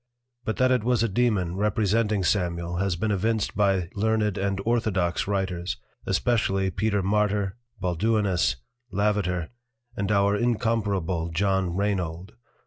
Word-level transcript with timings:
But 0.45 0.57
that 0.57 0.71
it 0.71 0.83
was 0.83 1.03
a 1.03 1.07
Dæmon 1.07 1.57
representing 1.57 2.23
Samuel 2.23 2.77
has 2.77 2.95
been 2.95 3.11
evinced 3.11 3.55
by 3.55 3.87
learned 3.93 4.35
and 4.35 4.59
Orthodox 4.65 5.27
Writers: 5.27 5.77
especially 6.07 6.71
Peter 6.71 7.03
Martyr, 7.03 7.55
Balduinus 7.79 8.55
Lavater, 8.91 9.49
and 9.95 10.11
our 10.11 10.35
incomparable 10.35 11.29
John 11.29 11.75
Rainolde. 11.77 12.31